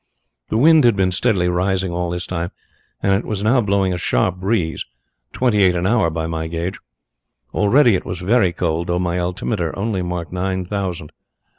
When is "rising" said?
1.47-1.91